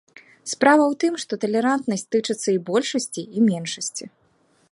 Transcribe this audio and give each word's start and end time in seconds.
Справа 0.51 0.83
ў 0.83 0.93
тым, 1.03 1.13
што 1.23 1.33
талерантнасць 1.43 2.05
тычыцца 2.15 2.49
і 2.55 2.59
большасці, 2.69 3.21
і 3.39 3.47
меншасці. 3.53 4.05